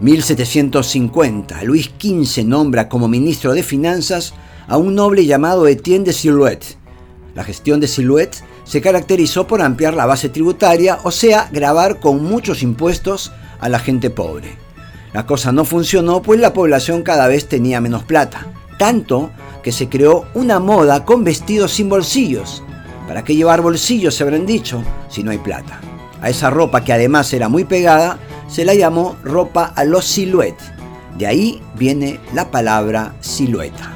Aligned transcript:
1750, 0.00 1.64
Luis 1.64 1.90
XV 1.98 2.44
nombra 2.44 2.88
como 2.88 3.08
ministro 3.08 3.52
de 3.52 3.64
Finanzas 3.64 4.32
a 4.68 4.76
un 4.76 4.94
noble 4.94 5.26
llamado 5.26 5.66
Etienne 5.66 6.04
de 6.04 6.12
Silhouette. 6.12 6.76
La 7.34 7.42
gestión 7.42 7.80
de 7.80 7.88
Silhouette 7.88 8.44
se 8.62 8.80
caracterizó 8.80 9.48
por 9.48 9.60
ampliar 9.60 9.94
la 9.94 10.06
base 10.06 10.28
tributaria, 10.28 11.00
o 11.02 11.10
sea, 11.10 11.48
grabar 11.52 11.98
con 11.98 12.22
muchos 12.22 12.62
impuestos 12.62 13.32
a 13.58 13.68
la 13.68 13.80
gente 13.80 14.08
pobre. 14.10 14.56
La 15.12 15.26
cosa 15.26 15.50
no 15.50 15.64
funcionó 15.64 16.22
pues 16.22 16.38
la 16.38 16.52
población 16.52 17.02
cada 17.02 17.26
vez 17.26 17.48
tenía 17.48 17.80
menos 17.80 18.04
plata, 18.04 18.46
tanto 18.78 19.30
que 19.64 19.72
se 19.72 19.88
creó 19.88 20.26
una 20.34 20.60
moda 20.60 21.04
con 21.04 21.24
vestidos 21.24 21.72
sin 21.72 21.88
bolsillos. 21.88 22.62
¿Para 23.08 23.24
qué 23.24 23.34
llevar 23.34 23.62
bolsillos, 23.62 24.14
se 24.14 24.22
habrán 24.22 24.46
dicho, 24.46 24.80
si 25.08 25.24
no 25.24 25.32
hay 25.32 25.38
plata? 25.38 25.80
A 26.20 26.30
esa 26.30 26.50
ropa 26.50 26.84
que 26.84 26.92
además 26.92 27.32
era 27.32 27.48
muy 27.48 27.64
pegada, 27.64 28.18
se 28.48 28.64
la 28.64 28.74
llamó 28.74 29.16
ropa 29.22 29.64
a 29.76 29.84
los 29.84 30.04
silhouettes. 30.04 30.72
De 31.16 31.26
ahí 31.26 31.62
viene 31.76 32.20
la 32.34 32.50
palabra 32.50 33.14
silueta. 33.20 33.92